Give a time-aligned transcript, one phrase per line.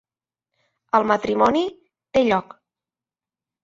[1.01, 1.63] El matrimoni
[2.19, 2.61] té lloc.